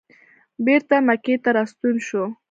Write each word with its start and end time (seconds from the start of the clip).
بېرته 0.65 0.95
مکې 1.07 1.35
ته 1.43 1.49
راستون 1.57 1.95
شو. 2.07 2.23